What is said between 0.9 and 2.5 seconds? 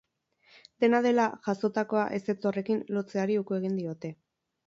dela, jazotakoa ezetz